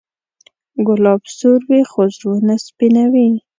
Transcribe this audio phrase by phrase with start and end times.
[0.87, 3.29] ګلاب سور وي، خو زړونه سپینوي.